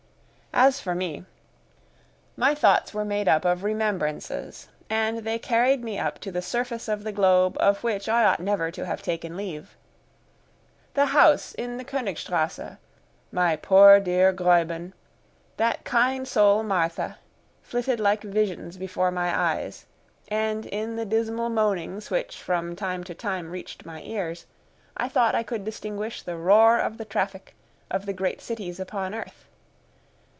[0.53, 1.23] As for me,
[2.35, 6.89] my thoughts were made up of remembrances, and they carried me up to the surface
[6.89, 9.77] of the globe of which I ought never to have taken leave.
[10.93, 12.77] The house in the Königstrasse,
[13.31, 14.91] my poor dear Gräuben,
[15.55, 17.17] that kind soul Martha,
[17.63, 19.85] flitted like visions before my eyes,
[20.27, 24.47] and in the dismal moanings which from time to time reached my ears
[24.97, 27.55] I thought I could distinguish the roar of the traffic
[27.89, 29.47] of the great cities upon earth.